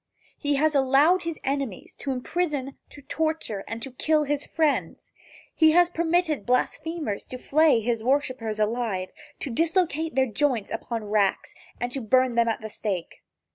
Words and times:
He 0.39 0.55
has 0.55 0.73
allowed 0.73 1.21
his 1.21 1.37
enemies 1.43 1.93
to 1.99 2.09
imprison, 2.09 2.75
to 2.89 3.03
torture 3.03 3.63
and 3.67 3.83
to 3.83 3.91
kill 3.91 4.23
his 4.23 4.47
friends. 4.47 5.11
He 5.53 5.73
has 5.73 5.91
permitted 5.91 6.43
blasphemers 6.43 7.27
to 7.27 7.37
flay 7.37 7.81
his 7.81 8.03
worshipers 8.03 8.57
alive, 8.57 9.09
to 9.41 9.51
dislocate 9.51 10.15
their 10.15 10.25
joints 10.25 10.71
upon 10.71 11.03
racks, 11.11 11.53
and 11.79 11.91
to 11.91 12.01
burn 12.01 12.31
them 12.31 12.47
at 12.47 12.61
the 12.61 12.69
stake. 12.71 13.21